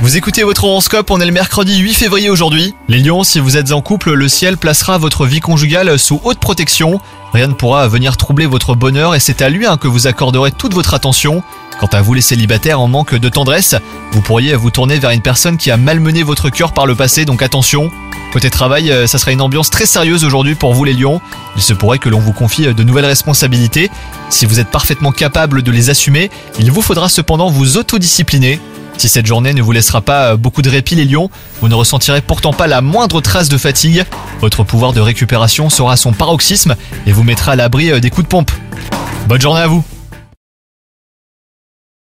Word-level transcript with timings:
Vous 0.00 0.16
écoutez 0.16 0.44
votre 0.44 0.64
horoscope, 0.64 1.10
on 1.10 1.20
est 1.20 1.26
le 1.26 1.32
mercredi 1.32 1.76
8 1.76 1.92
février 1.92 2.30
aujourd'hui. 2.30 2.74
Les 2.88 3.00
lions, 3.00 3.22
si 3.22 3.38
vous 3.38 3.58
êtes 3.58 3.72
en 3.72 3.82
couple, 3.82 4.14
le 4.14 4.28
ciel 4.28 4.56
placera 4.56 4.96
votre 4.96 5.26
vie 5.26 5.40
conjugale 5.40 5.98
sous 5.98 6.22
haute 6.24 6.38
protection. 6.38 6.98
Rien 7.34 7.48
ne 7.48 7.52
pourra 7.52 7.86
venir 7.86 8.16
troubler 8.16 8.46
votre 8.46 8.74
bonheur 8.74 9.14
et 9.14 9.20
c'est 9.20 9.42
à 9.42 9.50
lui 9.50 9.66
hein, 9.66 9.76
que 9.76 9.88
vous 9.88 10.06
accorderez 10.06 10.52
toute 10.52 10.72
votre 10.72 10.94
attention. 10.94 11.42
Quant 11.78 11.88
à 11.92 12.00
vous 12.00 12.14
les 12.14 12.22
célibataires 12.22 12.80
en 12.80 12.88
manque 12.88 13.14
de 13.14 13.28
tendresse, 13.28 13.74
vous 14.12 14.22
pourriez 14.22 14.54
vous 14.56 14.70
tourner 14.70 14.98
vers 14.98 15.10
une 15.10 15.20
personne 15.20 15.58
qui 15.58 15.70
a 15.70 15.76
malmené 15.76 16.22
votre 16.22 16.48
cœur 16.48 16.72
par 16.72 16.86
le 16.86 16.94
passé, 16.94 17.26
donc 17.26 17.42
attention. 17.42 17.90
Côté 18.32 18.48
travail, 18.48 18.90
euh, 18.90 19.06
ça 19.06 19.18
sera 19.18 19.32
une 19.32 19.42
ambiance 19.42 19.68
très 19.68 19.84
sérieuse 19.84 20.24
aujourd'hui 20.24 20.54
pour 20.54 20.72
vous 20.72 20.84
les 20.84 20.94
lions. 20.94 21.20
Il 21.56 21.62
se 21.62 21.74
pourrait 21.74 21.98
que 21.98 22.08
l'on 22.08 22.20
vous 22.20 22.32
confie 22.32 22.72
de 22.72 22.82
nouvelles 22.82 23.04
responsabilités. 23.04 23.90
Si 24.30 24.46
vous 24.46 24.60
êtes 24.60 24.70
parfaitement 24.70 25.12
capable 25.12 25.62
de 25.62 25.70
les 25.70 25.90
assumer, 25.90 26.30
il 26.58 26.72
vous 26.72 26.82
faudra 26.82 27.10
cependant 27.10 27.50
vous 27.50 27.76
autodiscipliner. 27.76 28.60
Si 28.98 29.08
cette 29.08 29.26
journée 29.26 29.54
ne 29.54 29.62
vous 29.62 29.70
laissera 29.70 30.00
pas 30.00 30.36
beaucoup 30.36 30.60
de 30.60 30.68
répit 30.68 30.96
les 30.96 31.04
lions, 31.04 31.30
vous 31.60 31.68
ne 31.68 31.74
ressentirez 31.74 32.20
pourtant 32.20 32.52
pas 32.52 32.66
la 32.66 32.80
moindre 32.80 33.20
trace 33.20 33.48
de 33.48 33.56
fatigue. 33.56 34.04
Votre 34.40 34.64
pouvoir 34.64 34.92
de 34.92 35.00
récupération 35.00 35.70
sera 35.70 35.96
son 35.96 36.12
paroxysme 36.12 36.74
et 37.06 37.12
vous 37.12 37.22
mettra 37.22 37.52
à 37.52 37.56
l'abri 37.56 38.00
des 38.00 38.10
coups 38.10 38.24
de 38.24 38.28
pompe. 38.28 38.50
Bonne 39.28 39.40
journée 39.40 39.60
à 39.60 39.68
vous 39.68 39.84